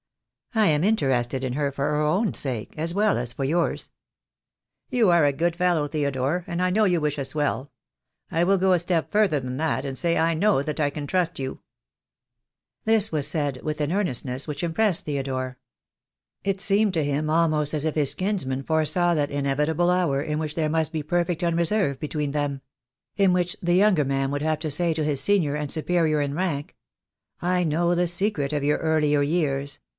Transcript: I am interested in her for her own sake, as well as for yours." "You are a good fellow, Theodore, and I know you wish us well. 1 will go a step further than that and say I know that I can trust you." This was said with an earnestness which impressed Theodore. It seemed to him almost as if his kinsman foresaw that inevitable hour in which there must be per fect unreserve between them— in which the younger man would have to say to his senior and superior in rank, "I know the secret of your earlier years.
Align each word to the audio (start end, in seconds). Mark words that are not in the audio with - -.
I 0.53 0.67
am 0.69 0.83
interested 0.83 1.43
in 1.45 1.53
her 1.53 1.71
for 1.71 1.85
her 1.85 2.01
own 2.01 2.33
sake, 2.33 2.73
as 2.75 2.93
well 2.93 3.17
as 3.17 3.31
for 3.33 3.45
yours." 3.45 3.91
"You 4.89 5.09
are 5.09 5.25
a 5.25 5.31
good 5.31 5.55
fellow, 5.55 5.87
Theodore, 5.87 6.43
and 6.45 6.61
I 6.61 6.69
know 6.71 6.83
you 6.83 6.99
wish 6.99 7.17
us 7.19 7.33
well. 7.33 7.71
1 8.29 8.45
will 8.47 8.57
go 8.57 8.73
a 8.73 8.79
step 8.79 9.11
further 9.11 9.39
than 9.39 9.55
that 9.57 9.85
and 9.85 9.97
say 9.97 10.17
I 10.17 10.33
know 10.33 10.61
that 10.63 10.79
I 10.79 10.89
can 10.89 11.07
trust 11.07 11.39
you." 11.39 11.61
This 12.83 13.13
was 13.13 13.27
said 13.29 13.61
with 13.61 13.79
an 13.79 13.93
earnestness 13.93 14.45
which 14.45 14.63
impressed 14.63 15.05
Theodore. 15.05 15.57
It 16.43 16.59
seemed 16.59 16.93
to 16.95 17.03
him 17.05 17.29
almost 17.29 17.73
as 17.73 17.85
if 17.85 17.95
his 17.95 18.15
kinsman 18.15 18.63
foresaw 18.63 19.13
that 19.13 19.31
inevitable 19.31 19.89
hour 19.91 20.21
in 20.21 20.37
which 20.39 20.55
there 20.55 20.67
must 20.69 20.91
be 20.91 21.03
per 21.03 21.23
fect 21.23 21.43
unreserve 21.43 21.97
between 21.99 22.31
them— 22.31 22.61
in 23.23 23.31
which 23.33 23.55
the 23.61 23.75
younger 23.75 24.03
man 24.03 24.31
would 24.31 24.41
have 24.41 24.59
to 24.59 24.71
say 24.71 24.93
to 24.95 25.03
his 25.03 25.21
senior 25.21 25.55
and 25.55 25.71
superior 25.71 26.19
in 26.19 26.33
rank, 26.33 26.75
"I 27.41 27.63
know 27.63 27.95
the 27.95 28.07
secret 28.07 28.51
of 28.51 28.63
your 28.63 28.79
earlier 28.79 29.21
years. 29.21 29.79